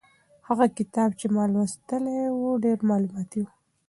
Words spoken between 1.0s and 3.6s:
چې ما لوستلی و ډېر مالوماتي و.